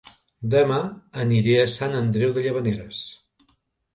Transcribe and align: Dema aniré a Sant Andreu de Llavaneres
Dema 0.53 0.77
aniré 1.25 1.53
a 1.65 1.69
Sant 1.75 1.93
Andreu 1.99 2.33
de 2.37 2.45
Llavaneres 2.45 3.03